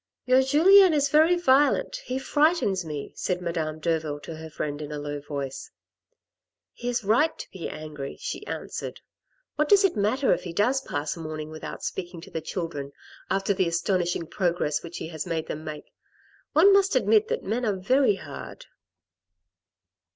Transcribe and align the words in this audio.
"Your 0.25 0.41
Julien 0.41 0.95
is 0.95 1.09
very 1.09 1.35
violent; 1.35 1.97
he 1.97 2.17
frightens 2.17 2.83
me," 2.83 3.11
said 3.13 3.39
Madame 3.39 3.77
Derville 3.79 4.19
to 4.21 4.35
her 4.37 4.49
friend, 4.49 4.81
in 4.81 4.91
a 4.91 4.97
low 4.97 5.19
voice." 5.21 5.69
He 6.73 6.89
is 6.89 7.03
right 7.03 7.37
to 7.37 7.51
be 7.51 7.69
angry," 7.69 8.17
she 8.19 8.43
answered." 8.47 8.99
What 9.57 9.69
does 9.69 9.83
it 9.83 9.95
matter 9.95 10.33
if 10.33 10.41
he 10.43 10.53
does 10.53 10.81
pass 10.81 11.15
a 11.15 11.19
morning 11.19 11.51
without 11.51 11.83
speaking 11.83 12.19
to 12.21 12.31
the 12.31 12.41
children, 12.41 12.93
after 13.29 13.53
the 13.53 13.67
astonishing 13.67 14.25
progress 14.25 14.81
.which 14.81 14.97
he 14.97 15.09
has 15.09 15.27
made 15.27 15.45
them 15.45 15.63
make. 15.63 15.93
One 16.53 16.73
must 16.73 16.95
admit 16.95 17.27
that 17.27 17.43
men 17.43 17.63
are 17.63 17.75
very 17.77 18.15
hard." 18.15 18.65